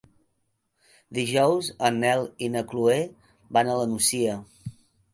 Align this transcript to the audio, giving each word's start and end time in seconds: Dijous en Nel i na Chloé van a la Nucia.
Dijous 1.17 1.69
en 1.91 2.01
Nel 2.05 2.27
i 2.47 2.51
na 2.57 2.65
Chloé 2.75 2.99
van 3.59 3.71
a 3.77 3.81
la 3.85 3.89
Nucia. 3.97 4.45